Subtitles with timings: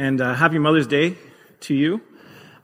[0.00, 1.16] And uh, happy Mother's Day
[1.62, 2.00] to you.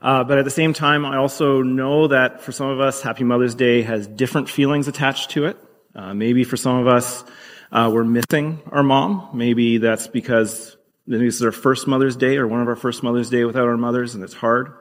[0.01, 3.25] Uh, but at the same time, I also know that for some of us, Happy
[3.25, 5.57] Mother's Day has different feelings attached to it.
[5.93, 7.25] Uh, maybe for some of us,
[7.73, 9.31] uh, we're missing our mom.
[9.33, 10.77] Maybe that's because
[11.07, 13.75] this is our first Mother's Day or one of our first Mother's Day without our
[13.75, 14.71] mothers, and it's hard.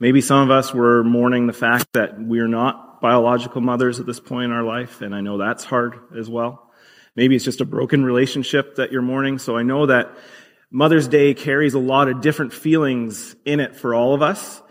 [0.00, 4.18] Maybe some of us were mourning the fact that we're not biological mothers at this
[4.18, 6.72] point in our life, and I know that's hard as well.
[7.14, 9.38] Maybe it's just a broken relationship that you're mourning.
[9.38, 10.16] So I know that
[10.72, 14.62] Mother's Day carries a lot of different feelings in it for all of us.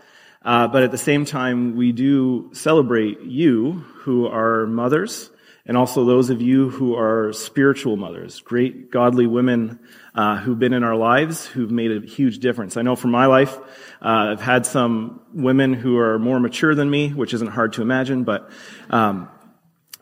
[0.42, 5.30] Uh, but at the same time, we do celebrate you who are mothers
[5.66, 9.78] and also those of you who are spiritual mothers, great godly women
[10.14, 12.78] uh, who've been in our lives, who've made a huge difference.
[12.78, 13.56] I know for my life,
[14.00, 17.82] uh, I've had some women who are more mature than me, which isn't hard to
[17.82, 18.50] imagine, but
[18.88, 19.28] um,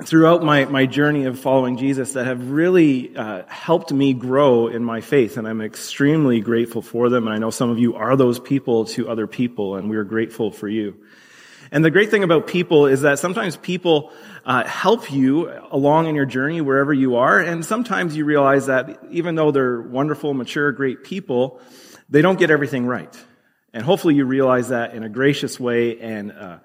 [0.05, 4.84] throughout my, my journey of following Jesus that have really uh, helped me grow in
[4.84, 7.27] my faith, and I'm extremely grateful for them.
[7.27, 10.05] And I know some of you are those people to other people, and we are
[10.05, 10.97] grateful for you.
[11.72, 14.12] And the great thing about people is that sometimes people
[14.45, 19.00] uh, help you along in your journey wherever you are, and sometimes you realize that
[19.11, 21.61] even though they're wonderful, mature, great people,
[22.09, 23.15] they don't get everything right.
[23.75, 26.59] And hopefully you realize that in a gracious way and uh,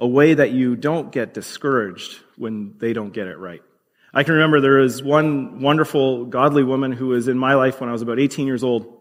[0.00, 3.62] a way that you don't get discouraged when they don't get it right.
[4.12, 7.88] I can remember there was one wonderful, godly woman who was in my life when
[7.88, 8.96] I was about 18 years old.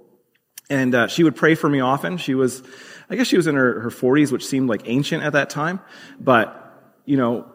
[0.69, 2.17] And uh, she would pray for me often.
[2.17, 2.61] She was,
[3.09, 5.79] I guess she was in her, her 40s, which seemed like ancient at that time.
[6.19, 6.53] But,
[7.05, 7.51] you know,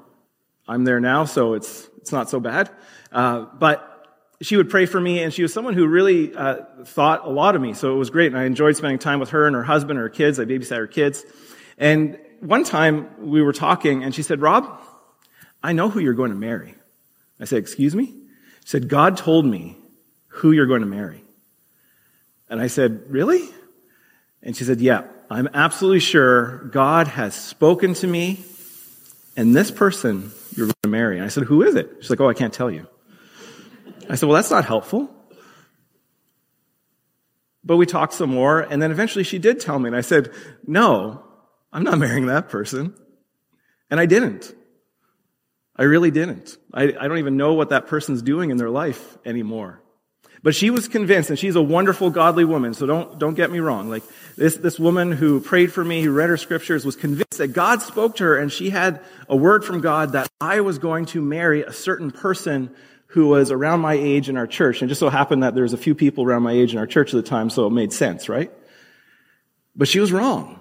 [0.66, 2.70] I'm there now, so it's, it's not so bad.
[3.12, 3.90] Uh, but
[4.42, 7.54] she would pray for me, and she was someone who really uh, thought a lot
[7.54, 7.72] of me.
[7.74, 10.02] So it was great, and I enjoyed spending time with her and her husband, and
[10.02, 10.40] her kids.
[10.40, 11.24] I babysat her kids.
[11.78, 14.80] And one time we were talking, and she said, Rob,
[15.62, 16.74] I know who you're going to marry.
[17.40, 18.06] I said, Excuse me?
[18.06, 19.76] She said, God told me
[20.28, 21.24] who you're going to marry.
[22.48, 23.48] And I said, Really?
[24.42, 28.44] And she said, Yeah, I'm absolutely sure God has spoken to me,
[29.36, 31.16] and this person you're going to marry.
[31.16, 31.90] And I said, Who is it?
[32.00, 32.86] She's like, Oh, I can't tell you.
[34.08, 35.10] I said, Well, that's not helpful.
[37.66, 40.30] But we talked some more, and then eventually she did tell me, and I said,
[40.66, 41.23] No,
[41.74, 42.94] I'm not marrying that person.
[43.90, 44.54] And I didn't.
[45.76, 46.56] I really didn't.
[46.72, 49.82] I, I don't even know what that person's doing in their life anymore.
[50.42, 53.60] But she was convinced, and she's a wonderful, godly woman, so don't, don't get me
[53.60, 53.88] wrong.
[53.88, 54.02] Like,
[54.36, 57.80] this, this woman who prayed for me, who read her scriptures, was convinced that God
[57.80, 61.22] spoke to her, and she had a word from God that I was going to
[61.22, 62.74] marry a certain person
[63.06, 64.82] who was around my age in our church.
[64.82, 66.86] And just so happened that there was a few people around my age in our
[66.86, 68.52] church at the time, so it made sense, right?
[69.74, 70.60] But she was wrong.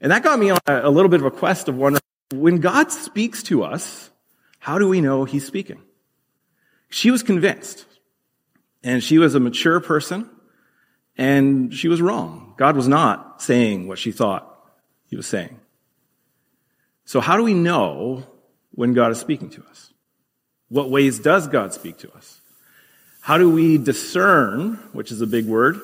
[0.00, 2.58] And that got me on a, a little bit of a quest of wondering, when
[2.58, 4.10] God speaks to us,
[4.58, 5.82] how do we know He's speaking?
[6.88, 7.84] She was convinced.
[8.82, 10.28] And she was a mature person.
[11.16, 12.54] And she was wrong.
[12.56, 14.70] God was not saying what she thought
[15.08, 15.58] He was saying.
[17.04, 18.24] So how do we know
[18.72, 19.92] when God is speaking to us?
[20.68, 22.40] What ways does God speak to us?
[23.22, 25.80] How do we discern, which is a big word,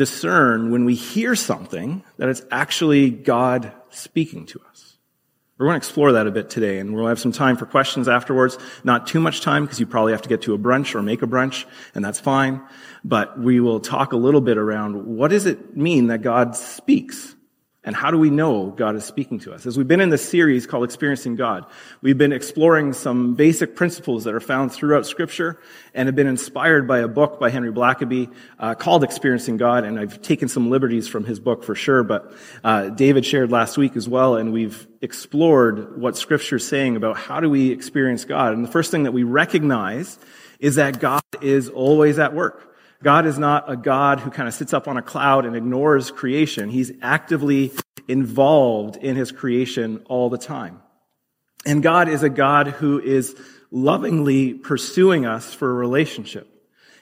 [0.00, 4.96] discern when we hear something that it's actually God speaking to us?
[5.58, 8.08] We're going to explore that a bit today, and we'll have some time for questions
[8.08, 8.56] afterwards.
[8.82, 11.20] Not too much time, because you probably have to get to a brunch or make
[11.20, 12.62] a brunch, and that's fine.
[13.04, 17.36] But we will talk a little bit around what does it mean that God speaks?
[17.82, 19.64] And how do we know God is speaking to us?
[19.64, 21.64] As we've been in this series called Experiencing God,
[22.02, 25.58] we've been exploring some basic principles that are found throughout Scripture
[25.94, 29.84] and have been inspired by a book by Henry Blackaby uh, called Experiencing God.
[29.84, 33.78] And I've taken some liberties from his book for sure, but uh, David shared last
[33.78, 38.26] week as well, and we've explored what Scripture is saying about how do we experience
[38.26, 38.52] God.
[38.52, 40.18] And the first thing that we recognize
[40.58, 42.69] is that God is always at work.
[43.02, 46.10] God is not a God who kind of sits up on a cloud and ignores
[46.10, 46.68] creation.
[46.68, 47.72] He's actively
[48.08, 50.82] involved in his creation all the time.
[51.64, 53.36] And God is a God who is
[53.70, 56.46] lovingly pursuing us for a relationship.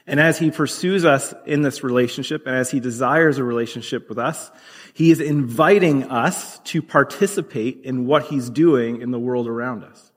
[0.06, 4.18] And as he pursues us in this relationship and as he desires a relationship with
[4.18, 4.50] us,
[4.94, 10.12] he is inviting us to participate in what he's doing in the world around us.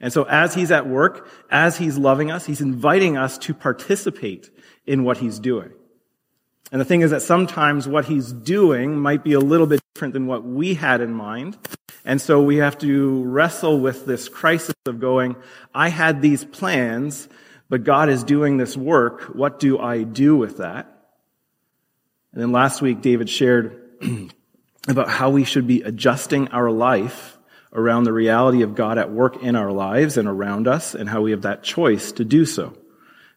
[0.00, 4.50] And so as he's at work, as he's loving us, he's inviting us to participate
[4.86, 5.72] in what he's doing.
[6.72, 10.14] And the thing is that sometimes what he's doing might be a little bit different
[10.14, 11.56] than what we had in mind.
[12.04, 15.36] And so we have to wrestle with this crisis of going,
[15.74, 17.28] I had these plans,
[17.68, 19.22] but God is doing this work.
[19.34, 20.92] What do I do with that?
[22.32, 23.80] And then last week, David shared
[24.88, 27.38] about how we should be adjusting our life
[27.72, 31.22] around the reality of God at work in our lives and around us and how
[31.22, 32.76] we have that choice to do so.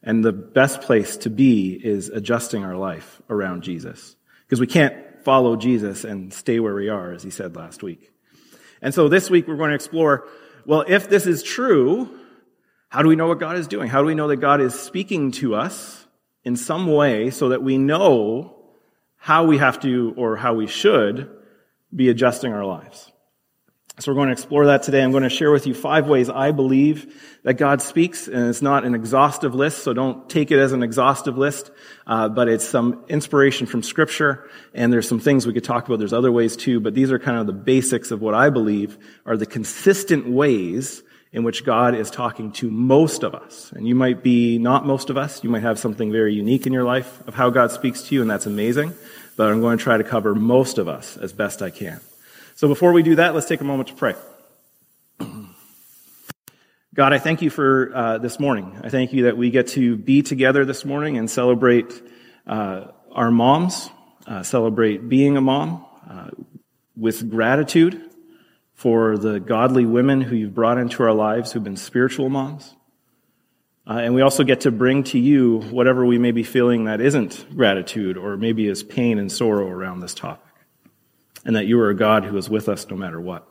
[0.01, 4.15] And the best place to be is adjusting our life around Jesus.
[4.45, 8.11] Because we can't follow Jesus and stay where we are, as he said last week.
[8.81, 10.27] And so this week we're going to explore,
[10.65, 12.09] well, if this is true,
[12.87, 13.89] how do we know what God is doing?
[13.89, 16.07] How do we know that God is speaking to us
[16.43, 18.55] in some way so that we know
[19.17, 21.29] how we have to or how we should
[21.93, 23.11] be adjusting our lives?
[23.99, 25.03] So we're going to explore that today.
[25.03, 28.61] I'm going to share with you five ways I believe that God speaks, and it's
[28.61, 31.69] not an exhaustive list, so don't take it as an exhaustive list,
[32.07, 35.99] uh, but it's some inspiration from Scripture, and there's some things we could talk about.
[35.99, 38.97] There's other ways too, but these are kind of the basics of what I believe
[39.25, 41.03] are the consistent ways
[41.33, 43.69] in which God is talking to most of us.
[43.75, 45.43] And you might be not most of us.
[45.43, 48.21] You might have something very unique in your life of how God speaks to you,
[48.21, 48.93] and that's amazing.
[49.35, 51.99] But I'm going to try to cover most of us as best I can.
[52.59, 54.15] So before we do that, let's take a moment to pray.
[56.93, 58.77] God, I thank you for uh, this morning.
[58.83, 62.03] I thank you that we get to be together this morning and celebrate
[62.45, 63.89] uh, our moms,
[64.27, 66.31] uh, celebrate being a mom uh,
[66.97, 68.11] with gratitude
[68.73, 72.75] for the godly women who you've brought into our lives who've been spiritual moms.
[73.87, 76.99] Uh, and we also get to bring to you whatever we may be feeling that
[76.99, 80.48] isn't gratitude or maybe is pain and sorrow around this topic
[81.45, 83.47] and that you are a God who is with us no matter what.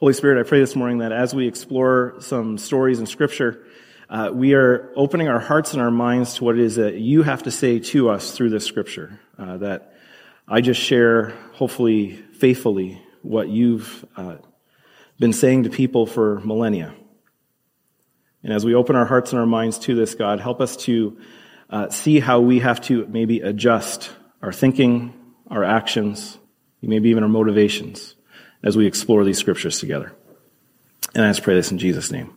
[0.00, 3.64] Holy Spirit, I pray this morning that as we explore some stories in Scripture,
[4.08, 7.22] uh, we are opening our hearts and our minds to what it is that you
[7.24, 9.20] have to say to us through this Scripture.
[9.36, 9.94] Uh, that
[10.46, 14.36] I just share, hopefully faithfully, what you've uh,
[15.18, 16.94] been saying to people for millennia.
[18.42, 21.18] And as we open our hearts and our minds to this, God, help us to
[21.68, 24.10] uh, see how we have to maybe adjust
[24.40, 25.12] our thinking,
[25.50, 26.38] our actions,
[26.82, 28.14] maybe even our motivations
[28.62, 30.12] as we explore these scriptures together.
[31.14, 32.34] And I just pray this in Jesus' name.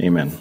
[0.00, 0.32] Amen.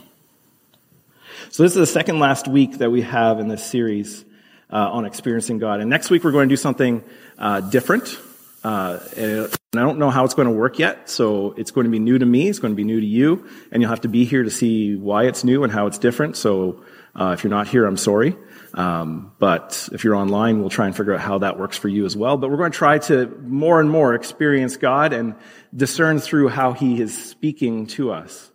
[1.50, 4.25] So this is the second last week that we have in this series
[4.72, 5.81] uh, on experiencing God.
[5.81, 7.04] And next week we're going to do something
[7.38, 8.18] uh, different.
[8.63, 11.92] Uh, and I don't know how it's going to work yet, so it's going to
[11.92, 12.48] be new to me.
[12.48, 14.96] It's going to be new to you, and you'll have to be here to see
[14.96, 16.38] why it's new and how it's different.
[16.38, 16.84] So
[17.15, 18.36] uh, if you're not here, I'm sorry.
[18.74, 22.06] Um, but if you're online, we'll try and figure out how that works for you
[22.06, 22.38] as well.
[22.38, 25.36] But we're going to try to more and more experience God and
[25.75, 28.51] discern through how He is speaking to us.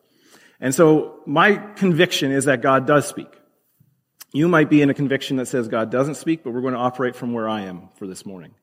[0.61, 3.29] And so my conviction is that God does speak.
[4.33, 6.81] You might be in a conviction that says God doesn't speak, but we're going to
[6.81, 8.55] operate from where I am for this morning.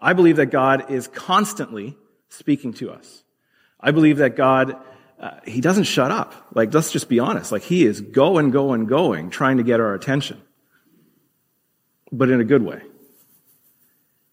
[0.00, 1.96] I believe that God is constantly
[2.28, 3.24] speaking to us.
[3.80, 4.76] I believe that God
[5.20, 6.48] uh, he doesn't shut up.
[6.54, 7.52] Like, let's just be honest.
[7.52, 10.40] Like, he is going, going, going, trying to get our attention
[12.12, 12.82] but in a good way.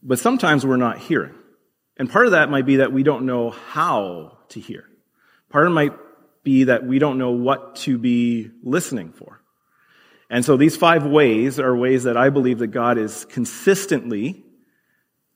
[0.01, 1.33] But sometimes we're not hearing.
[1.97, 4.85] And part of that might be that we don't know how to hear.
[5.49, 5.93] Part of it might
[6.43, 9.41] be that we don't know what to be listening for.
[10.29, 14.43] And so these five ways are ways that I believe that God is consistently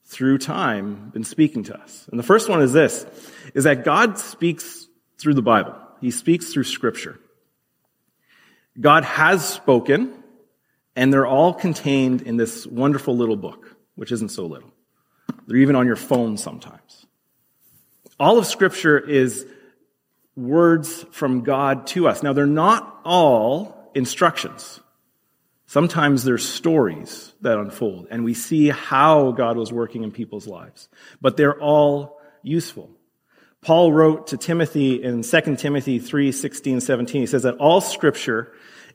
[0.06, 2.08] through time been speaking to us.
[2.12, 3.06] And the first one is this,
[3.54, 4.88] is that God speaks
[5.22, 5.76] through the Bible.
[6.00, 7.20] He speaks through scripture.
[8.80, 10.22] God has spoken
[10.96, 14.72] and they're all contained in this wonderful little book, which isn't so little.
[15.48, 17.06] They're even on your phone sometimes.
[18.20, 19.46] All of Scripture is
[20.36, 22.24] words from God to us.
[22.24, 24.80] Now, they're not all instructions.
[25.66, 30.90] Sometimes there's stories that unfold, and we see how God was working in people's lives.
[31.22, 32.90] But they're all useful.
[33.62, 38.52] Paul wrote to Timothy in 2 Timothy 3, 16, 17, he says that all scripture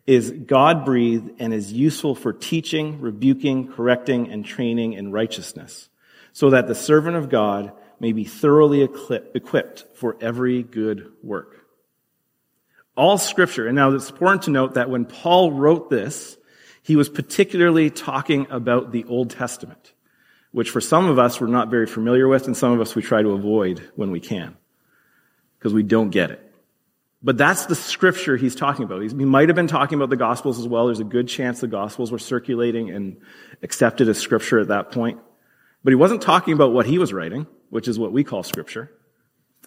[0.06, 5.88] is God breathed and is useful for teaching, rebuking, correcting, and training in righteousness,
[6.32, 11.64] so that the servant of God may be thoroughly equipped for every good work.
[12.96, 16.36] All scripture, and now it's important to note that when Paul wrote this,
[16.82, 19.92] he was particularly talking about the Old Testament,
[20.56, 23.02] which for some of us we're not very familiar with, and some of us we
[23.02, 24.56] try to avoid when we can,
[25.58, 26.50] because we don't get it.
[27.22, 29.02] But that's the scripture he's talking about.
[29.02, 30.86] he might have been talking about the Gospels as well.
[30.86, 33.18] There's a good chance the Gospels were circulating and
[33.62, 35.20] accepted as scripture at that point.
[35.84, 38.90] But he wasn't talking about what he was writing, which is what we call scripture.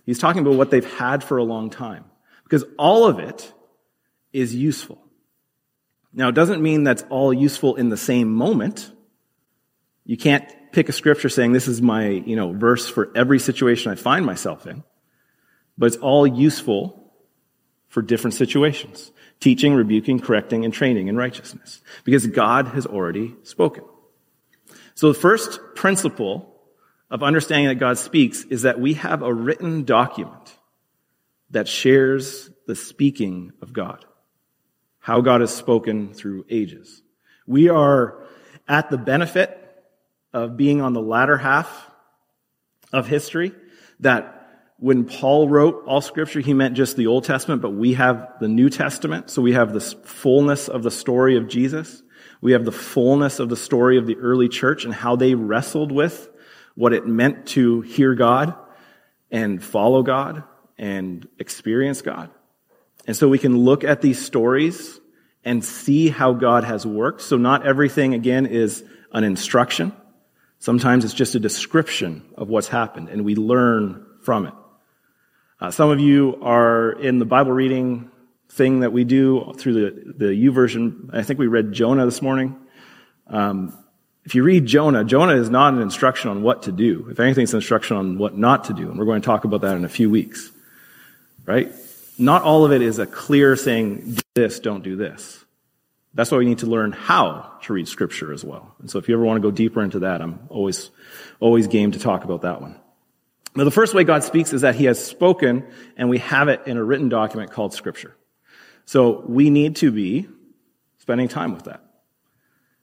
[0.07, 2.05] He's talking about what they've had for a long time.
[2.45, 3.53] Because all of it
[4.33, 4.99] is useful.
[6.13, 8.91] Now, it doesn't mean that's all useful in the same moment.
[10.03, 13.91] You can't pick a scripture saying this is my, you know, verse for every situation
[13.91, 14.83] I find myself in.
[15.77, 17.11] But it's all useful
[17.87, 23.85] for different situations teaching, rebuking, correcting, and training in righteousness because God has already spoken.
[24.95, 26.53] So the first principle
[27.09, 30.57] of understanding that God speaks is that we have a written document
[31.51, 34.05] that shares the speaking of God.
[34.99, 37.01] how God has spoken through ages.
[37.47, 38.21] We are
[38.67, 39.68] at the benefit
[40.33, 41.89] of being on the latter half
[42.93, 43.51] of history
[43.99, 44.35] that
[44.77, 48.47] when Paul wrote all scripture, he meant just the Old Testament, but we have the
[48.47, 49.29] New Testament.
[49.29, 52.01] So we have the fullness of the story of Jesus.
[52.41, 55.91] We have the fullness of the story of the early church and how they wrestled
[55.91, 56.29] with
[56.75, 58.55] what it meant to hear God
[59.29, 60.43] and follow God
[60.77, 62.29] and experience God.
[63.05, 64.99] And so we can look at these stories
[65.43, 67.21] and see how God has worked.
[67.21, 69.91] So not everything, again, is an instruction.
[70.59, 74.53] Sometimes it's just a description of what's happened, and we learn from it.
[75.61, 78.11] Uh, some of you are in the Bible reading
[78.49, 81.13] thing that we do through the, the U YouVersion.
[81.13, 82.57] I think we read Jonah this morning.
[83.27, 83.77] Um,
[84.25, 87.07] if you read Jonah, Jonah is not an instruction on what to do.
[87.09, 88.89] If anything, it's an instruction on what not to do.
[88.89, 90.51] And we're going to talk about that in a few weeks.
[91.45, 91.71] Right?
[92.17, 95.43] Not all of it is a clear saying, do this, don't do this.
[96.13, 98.75] That's why we need to learn how to read scripture as well.
[98.79, 100.89] And so if you ever want to go deeper into that, I'm always,
[101.39, 102.79] always game to talk about that one.
[103.55, 106.61] Now the first way God speaks is that He has spoken and we have it
[106.65, 108.15] in a written document called scripture.
[108.85, 110.27] So we need to be
[110.97, 111.83] spending time with that.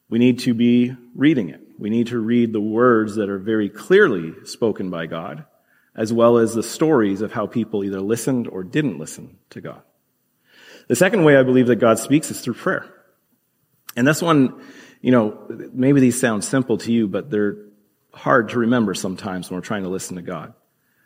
[0.09, 1.61] We need to be reading it.
[1.79, 5.45] We need to read the words that are very clearly spoken by God,
[5.95, 9.83] as well as the stories of how people either listened or didn't listen to God.
[10.89, 12.87] The second way I believe that God speaks is through prayer.
[13.97, 14.61] And this one,
[15.01, 17.57] you know, maybe these sound simple to you, but they're
[18.13, 20.55] hard to remember sometimes when we're trying to listen to God.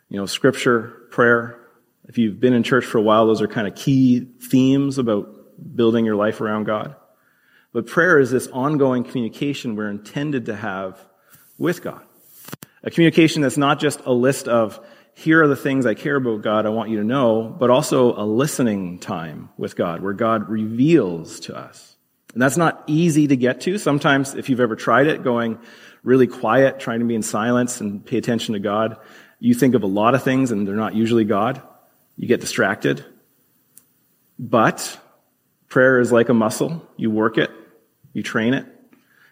[0.09, 1.57] You know, scripture, prayer,
[2.05, 4.19] if you've been in church for a while, those are kind of key
[4.49, 6.95] themes about building your life around God.
[7.73, 10.99] But prayer is this ongoing communication we're intended to have
[11.57, 12.01] with God.
[12.83, 14.79] A communication that's not just a list of,
[15.13, 18.15] here are the things I care about God, I want you to know, but also
[18.15, 21.90] a listening time with God where God reveals to us.
[22.33, 23.77] And that's not easy to get to.
[23.77, 25.59] Sometimes if you've ever tried it, going
[26.03, 28.97] really quiet, trying to be in silence and pay attention to God,
[29.39, 31.61] you think of a lot of things and they're not usually God.
[32.15, 33.05] You get distracted.
[34.39, 34.99] But
[35.67, 36.87] prayer is like a muscle.
[36.97, 37.51] You work it,
[38.13, 38.65] you train it,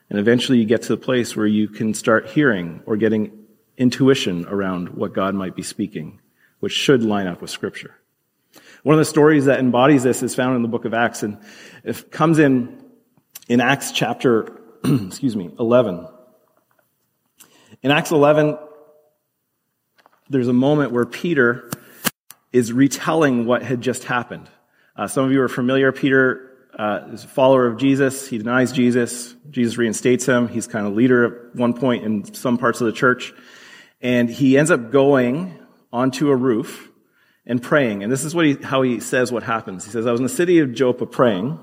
[0.10, 3.32] and eventually you get to the place where you can start hearing or getting
[3.78, 6.20] intuition around what God might be speaking,
[6.60, 7.96] which should line up with scripture.
[8.84, 11.38] One of the stories that embodies this is found in the book of Acts and
[11.84, 12.84] it comes in
[13.50, 16.08] in Acts chapter, excuse me, 11.
[17.82, 18.58] In Acts 11,
[20.30, 21.72] there's a moment where Peter
[22.54, 24.48] is retelling what had just happened.
[24.96, 25.92] Uh, some of you are familiar.
[25.92, 28.28] Peter uh, is a follower of Jesus.
[28.28, 29.36] He denies Jesus.
[29.50, 30.48] Jesus reinstates him.
[30.48, 33.34] He's kind of leader at one point in some parts of the church.
[34.02, 35.58] And he ends up going
[35.92, 36.90] onto a roof
[37.46, 38.04] and praying.
[38.04, 39.86] And this is what he, how he says what happens.
[39.86, 41.60] He says, I was in the city of Joppa praying.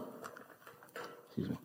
[1.29, 1.57] Excuse me.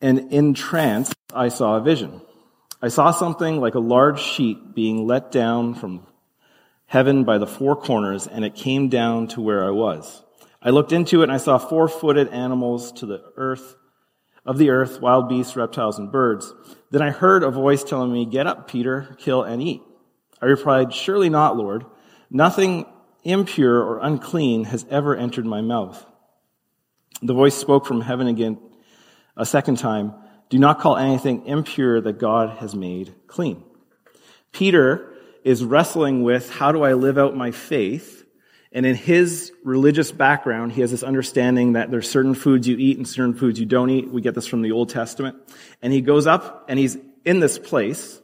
[0.00, 2.20] And in trance, I saw a vision.
[2.82, 6.06] I saw something like a large sheet being let down from
[6.86, 10.24] heaven by the four corners, and it came down to where I was.
[10.62, 13.76] I looked into it and I saw four-footed animals to the earth,
[14.44, 16.52] of the earth, wild beasts, reptiles, and birds.
[16.90, 19.82] Then I heard a voice telling me, get up, Peter, kill and eat.
[20.40, 21.84] I replied, surely not, Lord.
[22.30, 22.86] Nothing
[23.22, 26.04] impure or unclean has ever entered my mouth.
[27.22, 28.58] The voice spoke from heaven again
[29.40, 30.12] a second time.
[30.50, 33.64] Do not call anything impure that God has made clean.
[34.52, 38.26] Peter is wrestling with how do I live out my faith?
[38.70, 42.98] And in his religious background, he has this understanding that there's certain foods you eat
[42.98, 44.10] and certain foods you don't eat.
[44.10, 45.38] We get this from the Old Testament.
[45.80, 48.20] And he goes up and he's in this place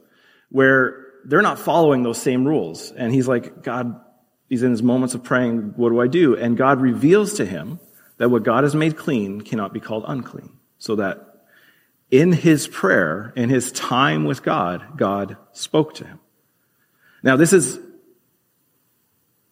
[0.51, 2.93] where they're not following those same rules.
[2.93, 4.01] And he's like, God,
[4.49, 6.37] he's in his moments of praying, what do I do?
[6.37, 7.81] And God reveals to him
[8.19, 10.56] that what God has made clean cannot be called unclean.
[10.79, 11.47] So that
[12.11, 16.21] in his prayer, in his time with God, God spoke to him.
[17.23, 17.81] Now, this is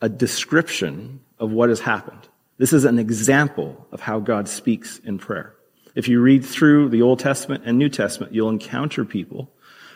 [0.01, 2.29] a description of what has happened.
[2.59, 5.55] This is an example of how God speaks in prayer.
[5.95, 9.51] If you read through the Old Testament and New Testament, you'll encounter people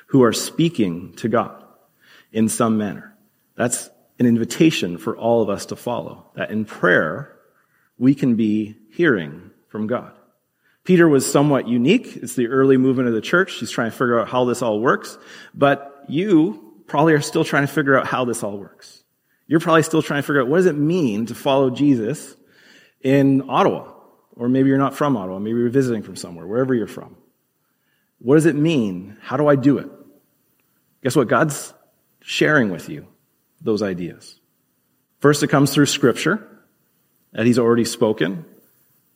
[0.07, 1.65] who are speaking to God
[2.33, 3.17] in some manner.
[3.55, 6.31] That's an invitation for all of us to follow.
[6.35, 7.37] That in prayer,
[7.99, 10.18] we can be hearing from God.
[10.89, 12.17] Peter was somewhat unique.
[12.17, 13.57] It's the early movement of the church.
[13.57, 15.19] He's trying to figure out how this all works.
[15.55, 19.05] But you probably are still trying to figure out how this all works.
[19.47, 22.35] You're probably still trying to figure out what does it mean to follow Jesus
[23.03, 23.93] in Ottawa?
[24.33, 25.39] Or maybe you're not from Ottawa.
[25.39, 27.19] Maybe you're visiting from somewhere, wherever you're from.
[28.21, 29.19] What does it mean?
[29.21, 29.91] How do I do it?
[31.03, 31.29] Guess what?
[31.29, 31.75] God's
[32.23, 33.07] sharing with you
[33.61, 34.41] those ideas.
[35.21, 36.49] First, it comes through scripture.
[37.33, 38.47] that he's already spoken.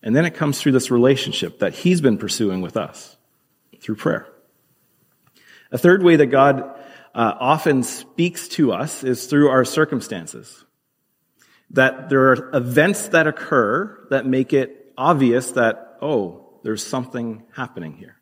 [0.02, 3.16] And then it comes through this relationship that he's been pursuing with us
[3.80, 4.26] through prayer.
[5.70, 6.60] A third way that God
[7.14, 10.64] uh, often speaks to us is through our circumstances.
[11.70, 17.94] That there are events that occur that make it obvious that, oh, there's something happening
[17.94, 18.16] here.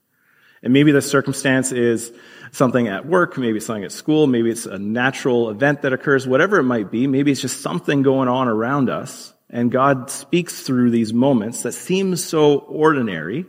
[0.62, 2.12] And maybe the circumstance is
[2.52, 6.26] something at work, maybe it's something at school, maybe it's a natural event that occurs,
[6.26, 7.06] whatever it might be.
[7.06, 9.32] Maybe it's just something going on around us.
[9.50, 13.46] And God speaks through these moments that seem so ordinary,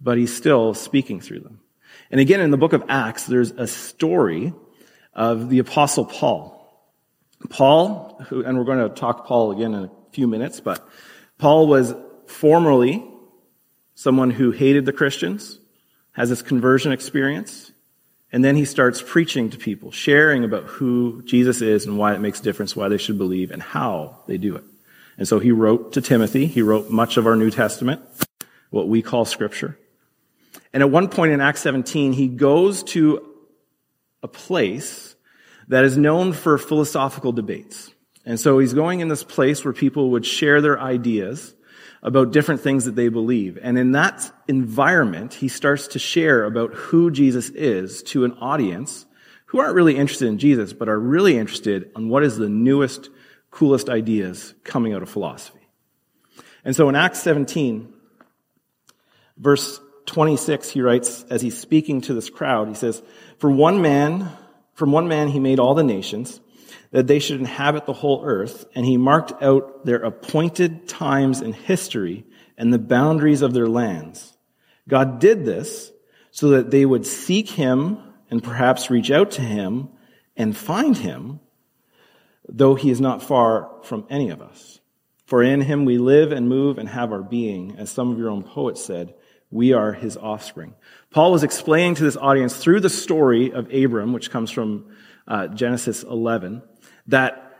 [0.00, 1.60] but He's still speaking through them.
[2.10, 4.52] And again, in the book of Acts, there's a story
[5.14, 6.58] of the apostle Paul.
[7.48, 10.86] Paul, who, and we're going to talk Paul again in a few minutes, but
[11.38, 11.94] Paul was
[12.26, 13.04] formerly
[13.94, 15.58] someone who hated the Christians,
[16.12, 17.72] has this conversion experience,
[18.30, 22.20] and then he starts preaching to people, sharing about who Jesus is and why it
[22.20, 24.64] makes a difference, why they should believe, and how they do it.
[25.18, 26.46] And so he wrote to Timothy.
[26.46, 28.02] He wrote much of our New Testament,
[28.70, 29.78] what we call Scripture.
[30.72, 33.26] And at one point in Acts 17, he goes to
[34.22, 35.14] a place
[35.68, 37.92] that is known for philosophical debates.
[38.24, 41.54] And so he's going in this place where people would share their ideas
[42.02, 43.58] about different things that they believe.
[43.62, 49.06] And in that environment, he starts to share about who Jesus is to an audience
[49.46, 53.10] who aren't really interested in Jesus, but are really interested in what is the newest,
[53.52, 55.60] coolest ideas coming out of philosophy.
[56.64, 57.92] And so in Acts 17,
[59.36, 63.00] verse 26, he writes, as he's speaking to this crowd, he says,
[63.38, 64.28] For one man,
[64.74, 66.40] from one man he made all the nations,
[66.90, 71.52] that they should inhabit the whole earth, and he marked out their appointed times in
[71.52, 72.24] history
[72.58, 74.36] and the boundaries of their lands.
[74.88, 75.92] God did this
[76.30, 77.98] so that they would seek him
[78.30, 79.90] and perhaps reach out to him
[80.36, 81.40] and find him,
[82.52, 84.78] though he is not far from any of us.
[85.24, 88.28] For in him we live and move and have our being, as some of your
[88.28, 89.14] own poets said,
[89.50, 90.74] we are his offspring.
[91.10, 94.94] Paul was explaining to this audience through the story of Abram, which comes from
[95.26, 96.62] uh, Genesis 11,
[97.06, 97.54] that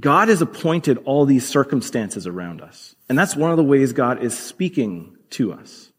[0.00, 2.94] God has appointed all these circumstances around us.
[3.08, 5.90] And that's one of the ways God is speaking to us.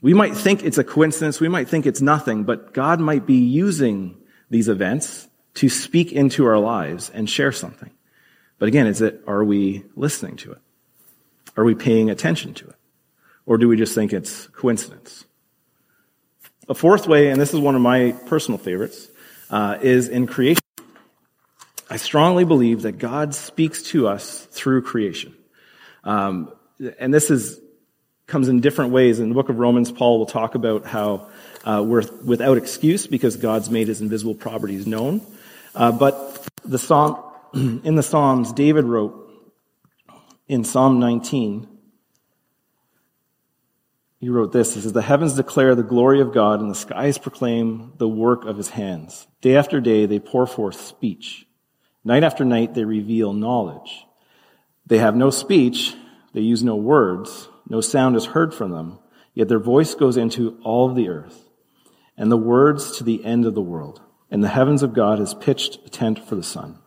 [0.00, 3.36] We might think it's a coincidence, we might think it's nothing, but God might be
[3.36, 4.16] using
[4.50, 7.90] these events to speak into our lives and share something.
[8.58, 10.58] But again, is it, are we listening to it?
[11.56, 12.76] Are we paying attention to it?
[13.44, 15.24] Or do we just think it's coincidence?
[16.68, 19.08] A fourth way, and this is one of my personal favorites,
[19.50, 20.62] uh, is in creation.
[21.90, 25.34] I strongly believe that God speaks to us through creation.
[26.04, 26.52] Um,
[26.98, 27.60] and this is,
[28.26, 29.20] comes in different ways.
[29.20, 31.28] In the book of Romans, Paul will talk about how
[31.64, 35.20] uh, we're without excuse because God's made his invisible properties known.
[35.74, 37.22] Uh, but the Psalm,
[37.54, 39.30] in the Psalms, David wrote
[40.48, 41.68] in Psalm 19,
[44.22, 44.74] he wrote this.
[44.74, 48.44] He says, The heavens declare the glory of God, and the skies proclaim the work
[48.44, 49.26] of his hands.
[49.40, 51.44] Day after day they pour forth speech.
[52.04, 54.06] Night after night, they reveal knowledge.
[54.86, 55.94] They have no speech,
[56.34, 58.98] they use no words, no sound is heard from them,
[59.34, 61.48] yet their voice goes into all the earth,
[62.16, 64.00] and the words to the end of the world.
[64.32, 66.78] And the heavens of God has pitched a tent for the sun.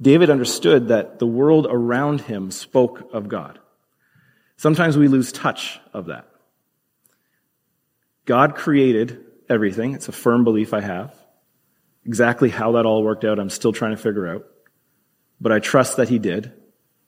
[0.00, 3.58] David understood that the world around him spoke of God.
[4.56, 6.26] Sometimes we lose touch of that.
[8.24, 9.92] God created everything.
[9.92, 11.14] It's a firm belief I have.
[12.06, 14.46] Exactly how that all worked out, I'm still trying to figure out.
[15.38, 16.50] But I trust that He did.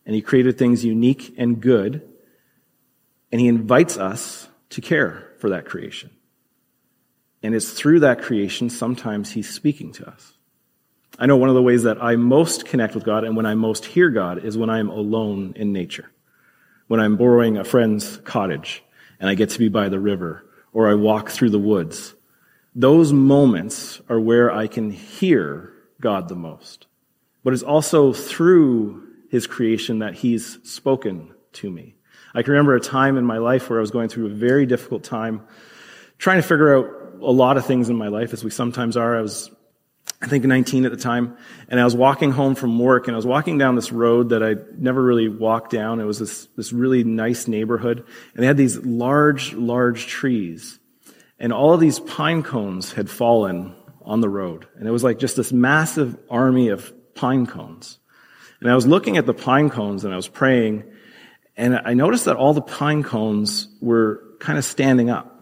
[0.04, 2.06] And He created things unique and good.
[3.32, 6.10] And He invites us to care for that creation.
[7.44, 10.32] And it's through that creation sometimes He's speaking to us.
[11.16, 13.54] I know one of the ways that I most connect with God and when I
[13.54, 16.10] most hear God is when I am alone in nature.
[16.88, 18.82] When I'm borrowing a friend's cottage
[19.20, 22.14] and I get to be by the river or I walk through the woods
[22.74, 26.86] those moments are where I can hear God the most.
[27.44, 31.94] But it's also through his creation that he's spoken to me.
[32.34, 34.66] I can remember a time in my life where I was going through a very
[34.66, 35.42] difficult time,
[36.18, 36.86] trying to figure out
[37.20, 39.16] a lot of things in my life, as we sometimes are.
[39.16, 39.50] I was,
[40.20, 41.36] I think, 19 at the time,
[41.68, 44.42] and I was walking home from work, and I was walking down this road that
[44.42, 46.00] I never really walked down.
[46.00, 50.78] It was this, this really nice neighborhood, and they had these large, large trees.
[51.38, 54.66] And all of these pine cones had fallen on the road.
[54.76, 57.98] And it was like just this massive army of pine cones.
[58.60, 60.84] And I was looking at the pine cones and I was praying,
[61.56, 65.33] and I noticed that all the pine cones were kind of standing up.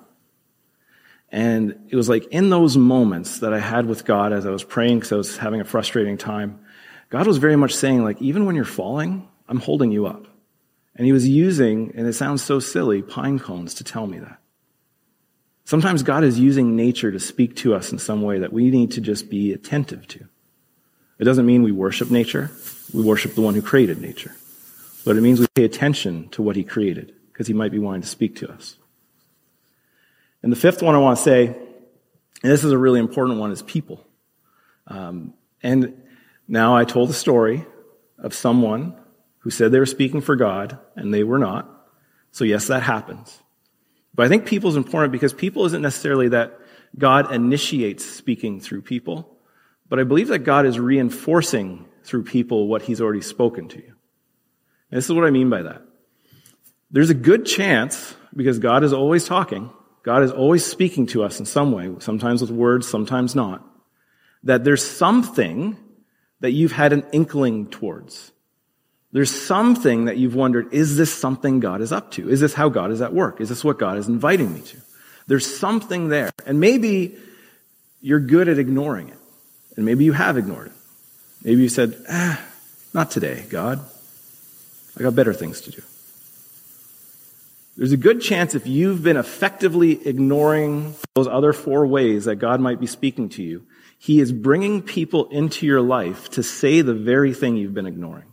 [1.33, 4.63] And it was like in those moments that I had with God as I was
[4.63, 6.61] praying because I was having a frustrating time,
[7.09, 10.27] God was very much saying, like, even when you're falling, I'm holding you up.
[10.95, 14.39] And he was using, and it sounds so silly, pine cones to tell me that.
[15.65, 18.93] Sometimes God is using nature to speak to us in some way that we need
[18.93, 20.27] to just be attentive to.
[21.19, 22.51] It doesn't mean we worship nature.
[22.93, 24.35] We worship the one who created nature.
[25.05, 28.03] But it means we pay attention to what he created because he might be wanting
[28.03, 28.77] to speak to us.
[30.43, 33.53] And the fifth one I want to say, and this is a really important one,
[33.53, 34.05] is people.
[34.87, 36.03] Um, and
[36.49, 37.65] now I told the story
[38.19, 38.97] of someone
[39.39, 41.69] who said they were speaking for God and they were not.
[42.33, 43.41] So yes, that happens.
[44.15, 46.59] But I think people is important because people isn't necessarily that
[46.99, 49.39] God initiates speaking through people,
[49.89, 53.95] but I believe that God is reinforcing through people what he's already spoken to you.
[54.91, 55.83] And this is what I mean by that.
[56.91, 59.71] There's a good chance, because God is always talking,
[60.03, 63.65] God is always speaking to us in some way, sometimes with words, sometimes not,
[64.43, 65.77] that there's something
[66.41, 68.33] that you've had an inkling towards.
[69.13, 72.29] There's something that you've wondered, is this something God is up to?
[72.29, 73.41] Is this how God is at work?
[73.41, 74.79] Is this what God is inviting me to?
[75.27, 76.31] There's something there.
[76.47, 77.17] And maybe
[78.01, 79.19] you're good at ignoring it.
[79.77, 80.73] And maybe you have ignored it.
[81.45, 82.43] Maybe you said, ah,
[82.93, 83.81] not today, God.
[84.99, 85.83] I got better things to do.
[87.77, 92.61] There's a good chance if you've been effectively ignoring those other four ways that God
[92.61, 93.67] might be speaking to you,
[93.99, 98.33] He is bringing people into your life to say the very thing you've been ignoring.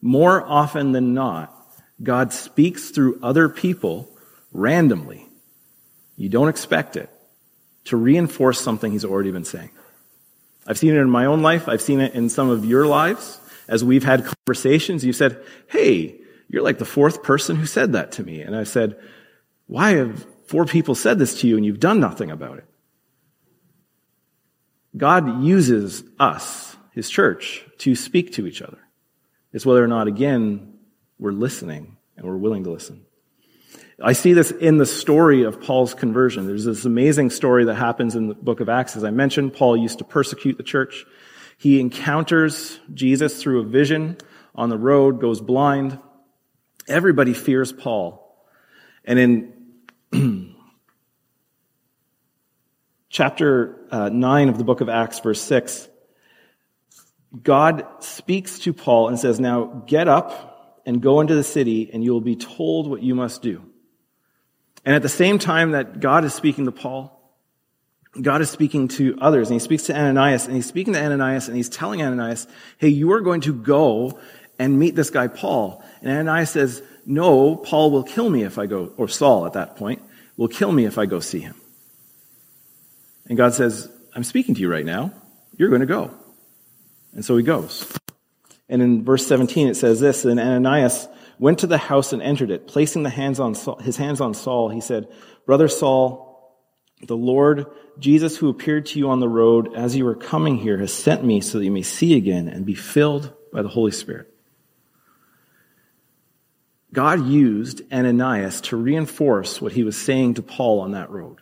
[0.00, 1.56] More often than not,
[2.02, 4.08] God speaks through other people
[4.52, 5.26] randomly.
[6.16, 7.10] You don't expect it
[7.84, 9.70] to reinforce something He's already been saying.
[10.64, 11.68] I've seen it in my own life.
[11.68, 13.40] I've seen it in some of your lives.
[13.66, 16.21] As we've had conversations, you said, Hey,
[16.52, 18.42] you're like the fourth person who said that to me.
[18.42, 18.96] And I said,
[19.66, 22.66] Why have four people said this to you and you've done nothing about it?
[24.94, 28.78] God uses us, His church, to speak to each other.
[29.54, 30.74] It's whether or not, again,
[31.18, 33.06] we're listening and we're willing to listen.
[34.02, 36.46] I see this in the story of Paul's conversion.
[36.46, 38.96] There's this amazing story that happens in the book of Acts.
[38.96, 41.06] As I mentioned, Paul used to persecute the church.
[41.56, 44.18] He encounters Jesus through a vision
[44.54, 45.98] on the road, goes blind.
[46.88, 48.18] Everybody fears Paul.
[49.04, 49.18] And
[50.12, 50.54] in
[53.08, 55.88] chapter uh, 9 of the book of Acts, verse 6,
[57.42, 62.02] God speaks to Paul and says, Now get up and go into the city, and
[62.02, 63.62] you will be told what you must do.
[64.84, 67.18] And at the same time that God is speaking to Paul,
[68.20, 71.48] God is speaking to others, and he speaks to Ananias, and he's speaking to Ananias,
[71.48, 74.18] and he's telling Ananias, hey, you are going to go
[74.62, 75.82] and meet this guy Paul.
[76.02, 79.74] And Ananias says, no, Paul will kill me if I go, or Saul at that
[79.74, 80.00] point,
[80.36, 81.56] will kill me if I go see him.
[83.26, 85.12] And God says, I'm speaking to you right now.
[85.56, 86.16] You're going to go.
[87.12, 87.92] And so he goes.
[88.68, 91.08] And in verse 17 it says this, and Ananias
[91.40, 92.68] went to the house and entered it.
[92.68, 95.08] Placing the hands on Saul, his hands on Saul, he said,
[95.44, 96.56] Brother Saul,
[97.04, 97.66] the Lord
[97.98, 101.24] Jesus who appeared to you on the road as you were coming here has sent
[101.24, 104.31] me so that you may see again and be filled by the Holy Spirit.
[106.92, 111.38] God used Ananias to reinforce what he was saying to Paul on that road.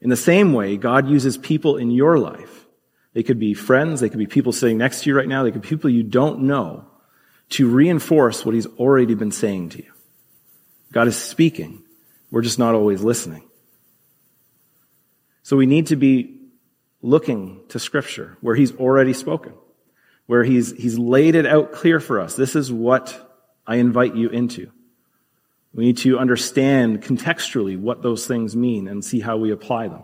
[0.00, 2.66] In the same way, God uses people in your life.
[3.12, 5.50] They could be friends, they could be people sitting next to you right now, they
[5.50, 6.86] could be people you don't know
[7.50, 9.92] to reinforce what he's already been saying to you.
[10.92, 11.82] God is speaking.
[12.30, 13.42] We're just not always listening.
[15.42, 16.38] So we need to be
[17.00, 19.54] looking to scripture where he's already spoken,
[20.26, 22.34] where he's, he's laid it out clear for us.
[22.34, 23.18] This is what
[23.66, 24.70] I invite you into.
[25.78, 30.02] We need to understand contextually what those things mean and see how we apply them.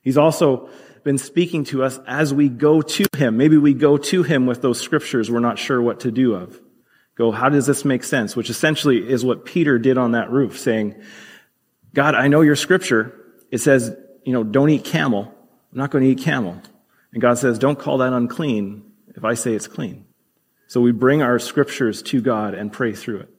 [0.00, 0.70] He's also
[1.04, 3.36] been speaking to us as we go to him.
[3.36, 6.58] Maybe we go to him with those scriptures we're not sure what to do of
[7.14, 8.34] go, how does this make sense?
[8.34, 10.94] Which essentially is what Peter did on that roof, saying,
[11.92, 13.14] God, I know your scripture.
[13.50, 13.94] It says,
[14.24, 15.24] you know, don't eat camel.
[15.24, 16.58] I'm not going to eat camel.
[17.12, 20.06] And God says, don't call that unclean if I say it's clean.
[20.68, 23.31] So we bring our scriptures to God and pray through it.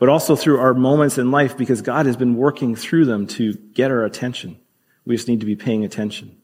[0.00, 3.52] But also through our moments in life because God has been working through them to
[3.52, 4.58] get our attention.
[5.04, 6.36] We just need to be paying attention.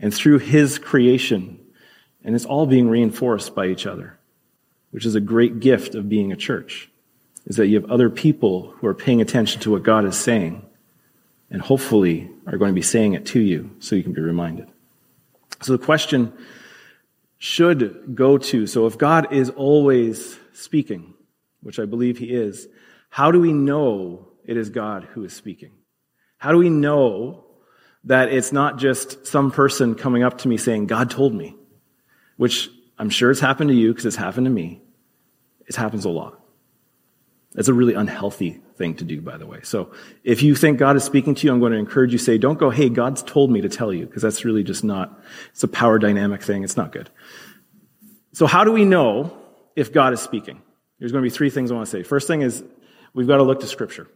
[0.00, 1.60] And through His creation,
[2.24, 4.18] and it's all being reinforced by each other
[4.94, 6.88] which is a great gift of being a church,
[7.46, 10.64] is that you have other people who are paying attention to what God is saying
[11.50, 14.68] and hopefully are going to be saying it to you so you can be reminded.
[15.62, 16.32] So the question
[17.38, 21.14] should go to, so if God is always speaking,
[21.60, 22.68] which I believe he is,
[23.14, 25.70] how do we know it is God who is speaking?
[26.36, 27.44] How do we know
[28.02, 31.54] that it's not just some person coming up to me saying, God told me,
[32.38, 34.82] which I'm sure it's happened to you because it's happened to me.
[35.68, 36.40] It happens a lot.
[37.52, 39.60] That's a really unhealthy thing to do, by the way.
[39.62, 39.92] So
[40.24, 42.58] if you think God is speaking to you, I'm going to encourage you say, don't
[42.58, 45.22] go, hey, God's told me to tell you, because that's really just not,
[45.52, 46.64] it's a power dynamic thing.
[46.64, 47.10] It's not good.
[48.32, 49.38] So how do we know
[49.76, 50.60] if God is speaking?
[50.98, 52.02] There's going to be three things I want to say.
[52.02, 52.64] First thing is
[53.14, 54.08] we've got to look to scripture.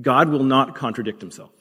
[0.00, 1.52] God will not contradict himself.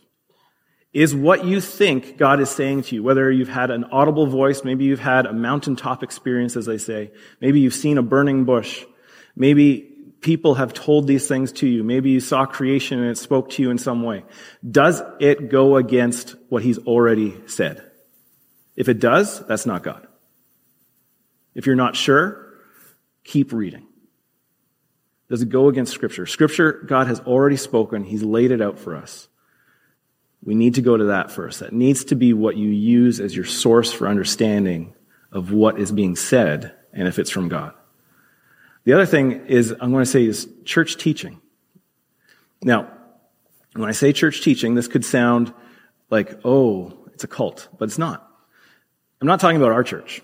[0.93, 4.63] Is what you think God is saying to you, whether you've had an audible voice,
[4.63, 7.11] maybe you've had a mountaintop experience, as they say,
[7.41, 8.85] maybe you've seen a burning bush,
[9.35, 11.83] maybe people have told these things to you.
[11.83, 14.23] Maybe you saw creation and it spoke to you in some way.
[14.67, 17.83] Does it go against what he's already said?
[18.75, 20.07] If it does, that's not God.
[21.53, 22.53] If you're not sure,
[23.23, 23.85] keep reading.
[25.29, 26.25] Does it go against Scripture?
[26.25, 28.03] Scripture, God has already spoken.
[28.03, 29.27] He's laid it out for us.
[30.43, 31.59] We need to go to that first.
[31.61, 34.93] That needs to be what you use as your source for understanding
[35.31, 37.73] of what is being said and if it's from God.
[38.83, 41.41] The other thing is, I'm going to say is church teaching.
[42.61, 42.91] Now,
[43.73, 45.51] when I say church teaching, this could sound
[46.11, 48.29] like, oh, it's a cult, but it's not.
[49.19, 50.21] I'm not talking about our church.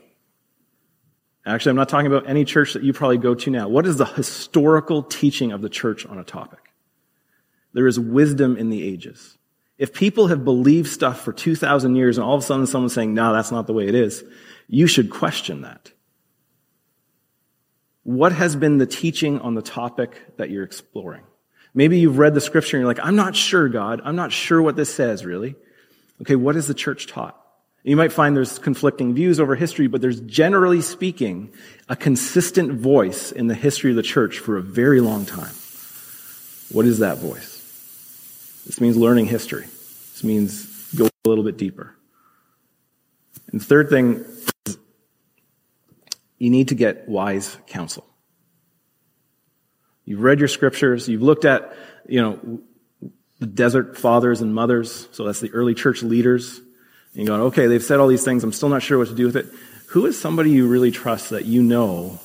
[1.45, 3.67] Actually, I'm not talking about any church that you probably go to now.
[3.67, 6.59] What is the historical teaching of the church on a topic?
[7.73, 9.37] There is wisdom in the ages.
[9.77, 13.15] If people have believed stuff for 2,000 years and all of a sudden someone's saying,
[13.15, 14.23] no, that's not the way it is,
[14.67, 15.91] you should question that.
[18.03, 21.23] What has been the teaching on the topic that you're exploring?
[21.73, 24.01] Maybe you've read the scripture and you're like, I'm not sure, God.
[24.03, 25.55] I'm not sure what this says, really.
[26.21, 27.40] Okay, what has the church taught?
[27.83, 31.51] You might find there's conflicting views over history, but there's generally speaking
[31.89, 35.53] a consistent voice in the history of the church for a very long time.
[36.71, 37.57] What is that voice?
[38.65, 39.65] This means learning history.
[39.65, 41.95] This means go a little bit deeper.
[43.51, 44.25] And the third thing
[46.37, 48.05] you need to get wise counsel.
[50.05, 51.75] You've read your scriptures, you've looked at,
[52.07, 52.59] you know,
[53.39, 56.61] the desert fathers and mothers, so that's the early church leaders,
[57.15, 59.25] and going, okay, they've said all these things, I'm still not sure what to do
[59.25, 59.47] with it.
[59.87, 62.19] Who is somebody you really trust that you know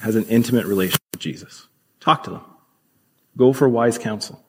[0.00, 1.66] has an intimate relationship with Jesus?
[2.00, 2.44] Talk to them.
[3.36, 4.42] Go for wise counsel.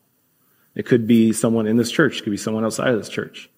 [0.76, 3.50] It could be someone in this church, it could be someone outside of this church.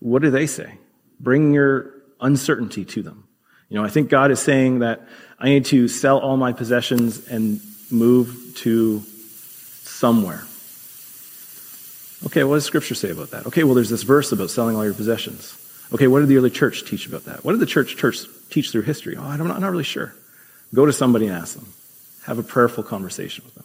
[0.00, 0.78] What do they say?
[1.20, 3.28] Bring your uncertainty to them.
[3.68, 5.06] You know, I think God is saying that
[5.38, 9.02] I need to sell all my possessions and move to
[9.82, 10.44] somewhere.
[12.26, 13.46] Okay, what does Scripture say about that?
[13.46, 15.56] Okay, well, there's this verse about selling all your possessions.
[15.92, 17.44] Okay, what did the early church teach about that?
[17.44, 18.18] What did the church, church
[18.50, 19.16] teach through history?
[19.16, 20.14] Oh, I'm not, I'm not really sure.
[20.74, 21.66] Go to somebody and ask them.
[22.24, 23.64] Have a prayerful conversation with them.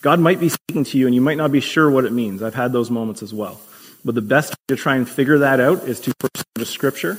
[0.00, 2.42] God might be speaking to you and you might not be sure what it means.
[2.42, 3.60] I've had those moments as well.
[4.04, 6.66] But the best way to try and figure that out is to first go to
[6.66, 7.18] Scripture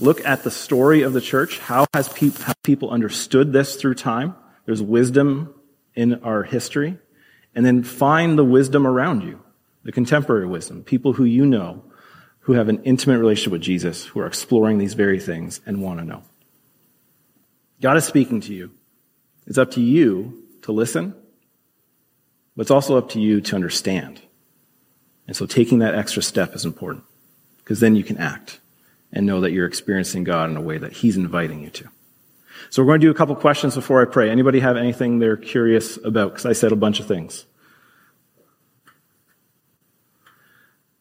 [0.00, 1.58] look at the story of the church.
[1.58, 2.30] How has pe-
[2.62, 4.34] people understood this through time?
[4.64, 5.54] There's wisdom
[5.94, 6.98] in our history.
[7.54, 9.40] And then find the wisdom around you,
[9.86, 11.84] the contemporary wisdom, people who you know
[12.40, 16.00] who have an intimate relationship with Jesus, who are exploring these very things and want
[16.00, 16.22] to know.
[17.80, 18.72] God is speaking to you.
[19.46, 21.14] It's up to you to listen,
[22.56, 24.20] but it's also up to you to understand.
[25.28, 27.04] And so taking that extra step is important
[27.58, 28.58] because then you can act
[29.12, 31.88] and know that you're experiencing God in a way that He's inviting you to.
[32.70, 34.30] So we're going to do a couple questions before I pray.
[34.30, 36.32] Anybody have anything they're curious about?
[36.32, 37.44] Because I said a bunch of things.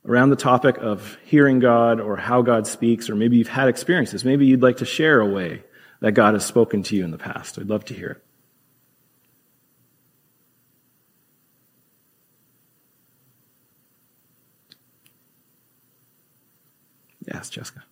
[0.07, 4.23] Around the topic of hearing God or how God speaks, or maybe you've had experiences.
[4.23, 5.63] Maybe you'd like to share a way
[5.99, 7.57] that God has spoken to you in the past.
[7.57, 8.23] I'd love to hear it.
[17.25, 17.83] Yes, Jessica.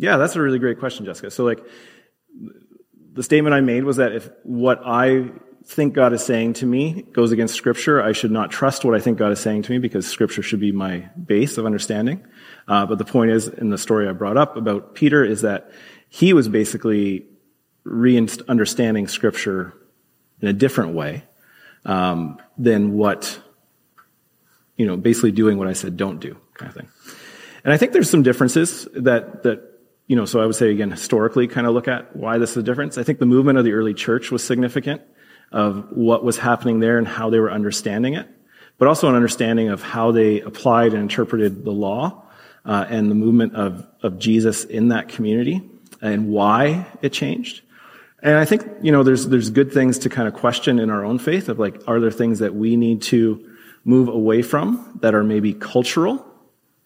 [0.00, 1.30] Yeah, that's a really great question, Jessica.
[1.30, 1.62] So, like,
[3.12, 5.28] the statement I made was that if what I
[5.66, 9.00] think God is saying to me goes against Scripture, I should not trust what I
[9.00, 12.26] think God is saying to me because Scripture should be my base of understanding.
[12.66, 15.70] Uh, but the point is, in the story I brought up about Peter, is that
[16.08, 17.26] he was basically
[17.84, 19.74] re-understanding Scripture
[20.40, 21.24] in a different way
[21.84, 23.38] um, than what,
[24.78, 26.88] you know, basically doing what I said don't do, kind of thing.
[27.64, 29.69] And I think there's some differences that that
[30.10, 32.56] you know, so I would say again, historically, kind of look at why this is
[32.56, 32.98] a difference.
[32.98, 35.02] I think the movement of the early church was significant
[35.52, 38.26] of what was happening there and how they were understanding it,
[38.76, 42.24] but also an understanding of how they applied and interpreted the law.
[42.64, 45.62] uh, and the movement of, of Jesus in that community
[46.00, 47.62] and why it changed.
[48.22, 51.04] And I think, you know, there's, there's good things to kind of question in our
[51.04, 53.46] own faith of like, are there things that we need to
[53.84, 56.26] move away from that are maybe cultural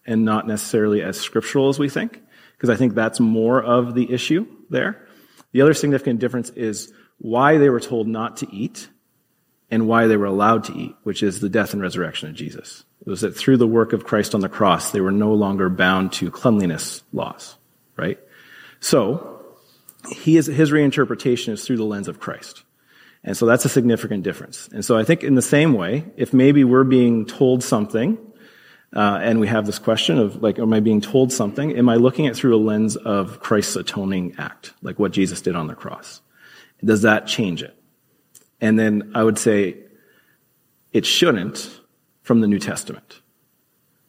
[0.05, 2.21] and not necessarily as scriptural as we think?
[2.57, 5.07] Because I think that's more of the issue there.
[5.51, 8.89] The other significant difference is why they were told not to eat
[9.71, 12.83] and why they were allowed to eat, which is the death and resurrection of Jesus.
[13.01, 15.69] It was that through the work of Christ on the cross, they were no longer
[15.69, 17.55] bound to cleanliness laws,
[17.97, 18.19] right?
[18.79, 19.43] So,
[20.11, 22.63] he is, his reinterpretation is through the lens of Christ.
[23.23, 24.69] And so that's a significant difference.
[24.71, 28.17] And so I think in the same way, if maybe we're being told something,
[28.95, 31.77] uh, and we have this question of like, am I being told something?
[31.77, 35.55] Am I looking at through a lens of Christ's atoning act, like what Jesus did
[35.55, 36.21] on the cross?
[36.83, 37.75] Does that change it?
[38.61, 39.77] And then I would say
[40.93, 41.69] it shouldn't
[42.21, 43.21] from the New Testament.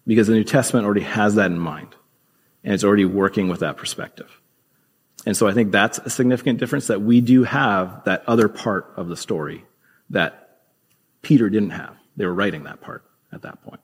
[0.06, 1.96] Because the New Testament already has that in mind.
[2.62, 4.40] And it's already working with that perspective.
[5.26, 8.92] And so I think that's a significant difference that we do have that other part
[8.96, 9.64] of the story
[10.10, 10.60] that
[11.22, 11.96] Peter didn't have.
[12.16, 13.80] They were writing that part at that point.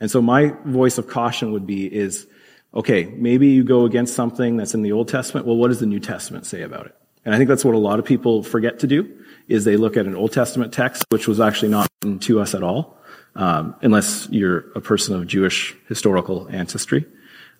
[0.00, 2.26] And so my voice of caution would be is,
[2.72, 5.46] okay, maybe you go against something that's in the Old Testament.
[5.46, 6.94] Well, what does the New Testament say about it?
[7.24, 9.96] And I think that's what a lot of people forget to do is they look
[9.96, 12.98] at an Old Testament text, which was actually not written to us at all,
[13.34, 17.06] um, unless you're a person of Jewish historical ancestry.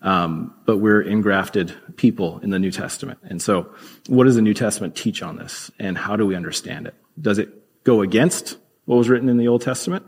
[0.01, 3.19] Um, but we're engrafted people in the New Testament.
[3.23, 3.73] And so
[4.07, 5.69] what does the New Testament teach on this?
[5.77, 6.95] And how do we understand it?
[7.19, 7.49] Does it
[7.83, 10.05] go against what was written in the Old Testament?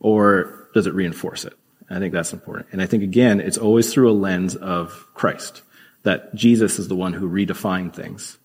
[0.00, 1.54] Or does it reinforce it?
[1.90, 2.68] I think that's important.
[2.72, 5.62] And I think again, it's always through a lens of Christ
[6.02, 8.38] that Jesus is the one who redefined things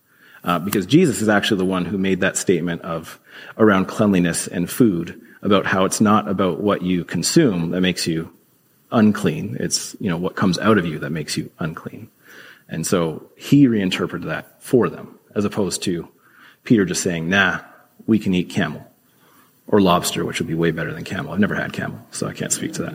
[0.44, 3.18] uh, because Jesus is actually the one who made that statement of
[3.56, 8.30] around cleanliness and food about how it's not about what you consume that makes you
[8.90, 9.56] unclean.
[9.60, 12.08] It's, you know, what comes out of you that makes you unclean.
[12.68, 16.08] And so he reinterpreted that for them as opposed to
[16.64, 17.60] Peter just saying, nah,
[18.06, 18.86] we can eat camel
[19.66, 21.32] or lobster, which would be way better than camel.
[21.32, 22.94] I've never had camel, so I can't speak to that.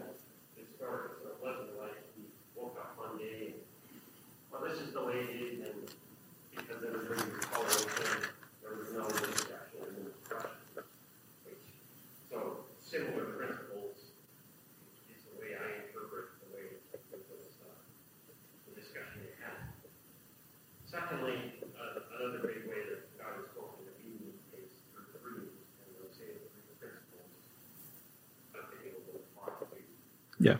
[30.41, 30.57] Yeah.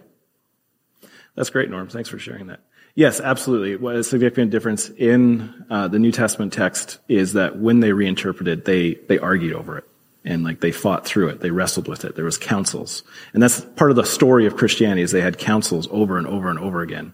[1.36, 1.88] That's great, Norm.
[1.88, 2.60] Thanks for sharing that.
[2.94, 3.78] Yes, absolutely.
[3.78, 8.65] What a significant difference in uh, the New Testament text is that when they reinterpreted,
[8.65, 9.86] they they argued over it
[10.26, 11.39] and like they fought through it.
[11.39, 12.15] They wrestled with it.
[12.15, 15.02] There was councils, and that's part of the story of Christianity.
[15.02, 17.13] Is they had councils over and over and over again,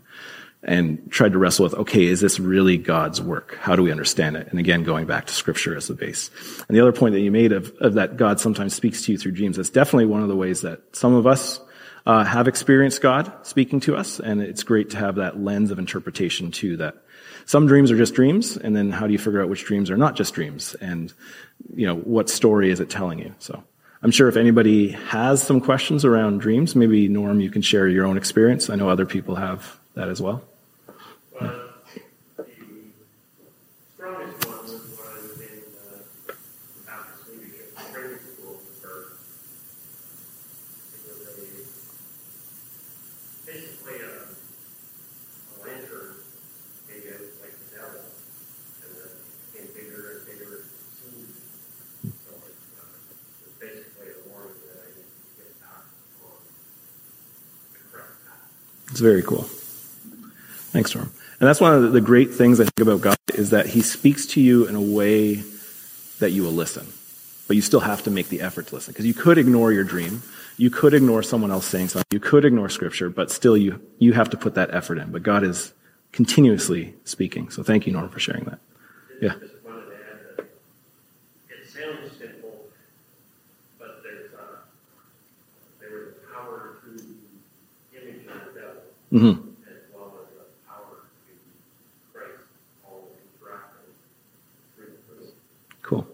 [0.63, 3.57] and tried to wrestle with, okay, is this really God's work?
[3.61, 4.47] How do we understand it?
[4.49, 6.29] And again, going back to Scripture as the base.
[6.67, 9.17] And the other point that you made of, of that God sometimes speaks to you
[9.17, 9.57] through dreams.
[9.57, 11.61] That's definitely one of the ways that some of us
[12.07, 15.77] uh, have experienced God speaking to us, and it's great to have that lens of
[15.77, 16.77] interpretation too.
[16.77, 16.95] That
[17.45, 19.97] some dreams are just dreams, and then how do you figure out which dreams are
[19.97, 21.13] not just dreams, and
[21.75, 23.35] you know what story is it telling you?
[23.39, 23.61] So
[24.01, 28.05] I'm sure if anybody has some questions around dreams, maybe Norm, you can share your
[28.05, 28.69] own experience.
[28.69, 30.41] I know other people have that as well.
[58.97, 59.43] It's very cool.
[60.73, 61.11] Thanks, Norm.
[61.39, 64.25] And that's one of the great things I think about God is that He speaks
[64.25, 65.43] to you in a way
[66.17, 66.87] that you will listen.
[67.45, 68.93] But you still have to make the effort to listen.
[68.93, 70.23] Because you could ignore your dream.
[70.57, 72.07] You could ignore someone else saying something.
[72.09, 75.11] You could ignore scripture, but still you, you have to put that effort in.
[75.11, 75.73] But God is
[76.11, 77.51] continuously speaking.
[77.51, 78.57] So thank you, Norm, for sharing that.
[79.21, 79.33] Yeah.
[89.17, 89.49] Mm-hmm.
[95.81, 96.07] Cool.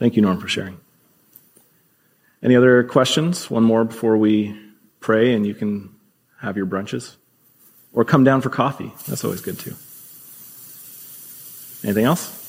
[0.00, 0.80] Thank you, Norm, for sharing.
[2.42, 3.48] Any other questions?
[3.48, 4.58] One more before we
[4.98, 5.94] pray, and you can
[6.40, 7.14] have your brunches.
[7.92, 8.92] Or come down for coffee.
[9.06, 9.76] That's always good too.
[11.84, 12.40] Anything else?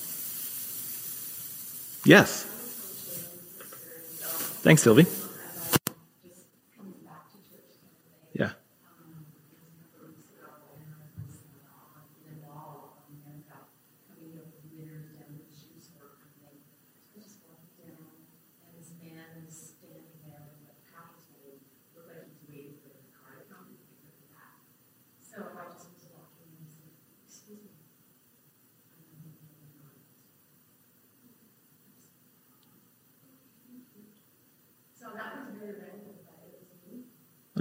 [2.05, 2.43] Yes.
[4.63, 5.05] Thanks, Sylvie.
[8.33, 8.51] Yeah.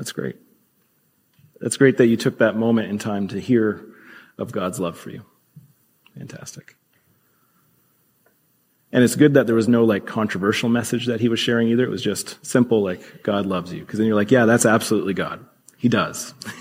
[0.04, 0.36] That's great.
[1.62, 3.86] That's great that you took that moment in time to hear
[4.36, 5.24] of God's love for you.
[6.18, 6.76] Fantastic.
[8.92, 11.84] And it's good that there was no like controversial message that he was sharing either.
[11.84, 13.80] It was just simple, like, God loves you.
[13.80, 15.42] Because then you're like, yeah, that's absolutely God.
[15.78, 16.34] He does.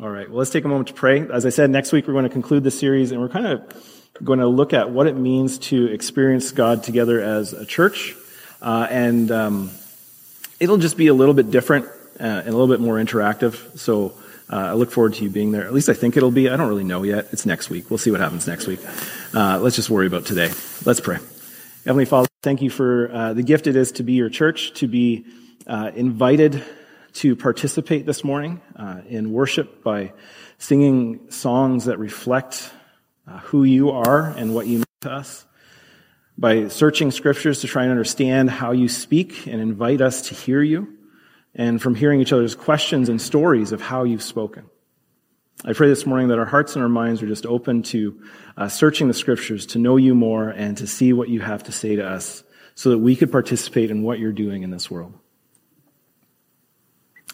[0.00, 0.30] All right.
[0.30, 1.28] Well, let's take a moment to pray.
[1.30, 4.14] As I said, next week we're going to conclude the series and we're kind of
[4.24, 8.16] going to look at what it means to experience God together as a church.
[8.62, 9.70] Uh, and um,
[10.60, 11.86] it'll just be a little bit different
[12.20, 13.78] uh, and a little bit more interactive.
[13.78, 14.12] So
[14.52, 15.64] uh, I look forward to you being there.
[15.64, 16.48] At least I think it'll be.
[16.48, 17.28] I don't really know yet.
[17.32, 17.90] It's next week.
[17.90, 18.80] We'll see what happens next week.
[19.34, 20.52] Uh, let's just worry about today.
[20.84, 21.18] Let's pray.
[21.86, 24.86] Heavenly Father, thank you for uh, the gift it is to be your church, to
[24.86, 25.24] be
[25.66, 26.62] uh, invited
[27.14, 30.12] to participate this morning uh, in worship by
[30.58, 32.70] singing songs that reflect
[33.44, 35.46] who you are and what you mean to us
[36.40, 40.62] by searching scriptures to try and understand how you speak and invite us to hear
[40.62, 40.96] you,
[41.54, 44.64] and from hearing each other's questions and stories of how you've spoken.
[45.66, 48.22] I pray this morning that our hearts and our minds are just open to
[48.56, 51.72] uh, searching the scriptures to know you more and to see what you have to
[51.72, 52.42] say to us
[52.74, 55.12] so that we could participate in what you're doing in this world.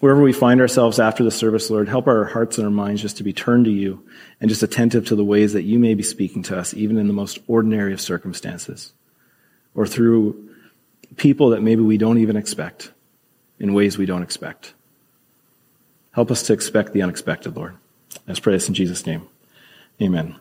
[0.00, 3.18] Wherever we find ourselves after the service, Lord, help our hearts and our minds just
[3.18, 4.04] to be turned to you
[4.40, 7.06] and just attentive to the ways that you may be speaking to us, even in
[7.06, 8.92] the most ordinary of circumstances
[9.76, 10.50] or through
[11.16, 12.90] people that maybe we don't even expect
[13.60, 14.74] in ways we don't expect.
[16.12, 17.76] Help us to expect the unexpected, Lord.
[18.26, 19.28] Let's pray this in Jesus' name.
[20.00, 20.36] Amen.